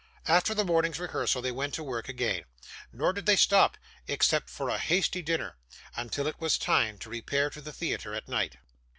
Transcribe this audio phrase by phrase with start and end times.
[0.27, 2.45] After the morning's rehearsal they went to work again,
[2.91, 3.77] nor did they stop,
[4.07, 5.57] except for a hasty dinner,
[5.95, 8.57] until it was time to repair to the theatre at night.